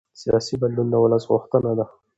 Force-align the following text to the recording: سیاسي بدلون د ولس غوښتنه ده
سیاسي 0.21 0.55
بدلون 0.61 0.87
د 0.89 0.93
ولس 1.03 1.23
غوښتنه 1.31 1.71
ده 1.77 1.85